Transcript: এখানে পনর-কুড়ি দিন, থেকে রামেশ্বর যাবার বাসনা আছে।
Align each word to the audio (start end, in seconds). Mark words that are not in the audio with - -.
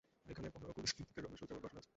এখানে 0.31 0.47
পনর-কুড়ি 0.53 0.87
দিন, 0.97 1.05
থেকে 1.09 1.21
রামেশ্বর 1.21 1.47
যাবার 1.49 1.63
বাসনা 1.63 1.79
আছে। 1.81 1.89